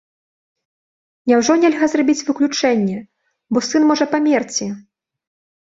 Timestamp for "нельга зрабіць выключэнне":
1.65-2.97